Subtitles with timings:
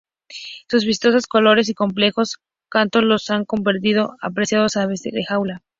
[0.67, 2.39] Sus vistosos colores y complejos
[2.71, 5.61] cantos los han convertido en apreciadas aves de jaula.